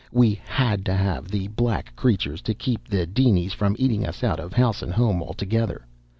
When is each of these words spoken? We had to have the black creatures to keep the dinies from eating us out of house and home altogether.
We 0.11 0.41
had 0.45 0.83
to 0.85 0.95
have 0.95 1.27
the 1.27 1.47
black 1.49 1.95
creatures 1.95 2.41
to 2.49 2.55
keep 2.55 2.87
the 2.87 3.05
dinies 3.05 3.53
from 3.53 3.75
eating 3.77 4.03
us 4.03 4.23
out 4.23 4.39
of 4.39 4.51
house 4.51 4.81
and 4.81 4.91
home 4.93 5.21
altogether. 5.21 5.85